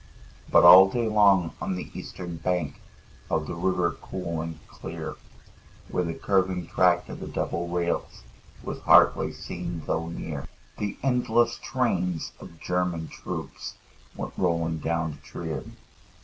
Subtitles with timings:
[0.51, 2.81] But all day long on the eastern bank
[3.29, 5.13] Of the river cool and clear,
[5.89, 8.23] Where the curving track of the double rails
[8.63, 10.47] Was hardly seen though near,
[10.79, 13.75] The endless trains of German troops
[14.15, 15.63] Went rolling down to Trier.